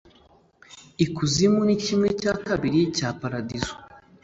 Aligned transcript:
Ikuzimu 1.05 1.59
ni 1.65 1.75
kimwe 1.83 2.09
cya 2.21 2.33
kabiri 2.45 2.79
cya 2.97 3.09
paradizo. 3.21 3.73